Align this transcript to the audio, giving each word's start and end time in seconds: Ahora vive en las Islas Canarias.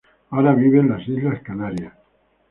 Ahora 0.31 0.55
vive 0.55 0.79
en 0.79 0.89
las 0.89 1.07
Islas 1.07 1.39
Canarias. 1.43 1.93